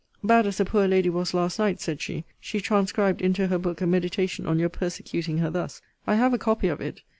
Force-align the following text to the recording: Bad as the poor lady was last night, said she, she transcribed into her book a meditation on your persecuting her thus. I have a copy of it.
Bad 0.23 0.47
as 0.47 0.57
the 0.57 0.65
poor 0.65 0.87
lady 0.87 1.11
was 1.11 1.31
last 1.35 1.59
night, 1.59 1.79
said 1.79 2.01
she, 2.01 2.25
she 2.39 2.59
transcribed 2.59 3.21
into 3.21 3.45
her 3.45 3.59
book 3.59 3.81
a 3.81 3.85
meditation 3.85 4.47
on 4.47 4.57
your 4.57 4.67
persecuting 4.67 5.37
her 5.37 5.51
thus. 5.51 5.79
I 6.07 6.15
have 6.15 6.33
a 6.33 6.39
copy 6.39 6.69
of 6.69 6.81
it. 6.81 7.03